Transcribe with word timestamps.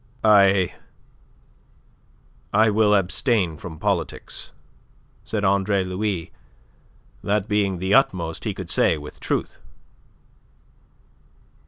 "I... 0.23 0.73
I 2.51 2.71
will 2.71 2.95
abstain 2.95 3.55
from 3.57 3.77
politics," 3.77 4.51
said 5.23 5.45
Andre 5.45 5.83
Louis, 5.83 6.31
that 7.23 7.47
being 7.47 7.77
the 7.77 7.93
utmost 7.93 8.43
he 8.43 8.55
could 8.55 8.71
say 8.71 8.97
with 8.97 9.19
truth. 9.19 9.59